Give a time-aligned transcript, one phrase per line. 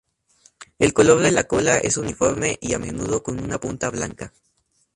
[0.79, 4.33] El color de la cola es uniforme y a menudo con una punta blanca.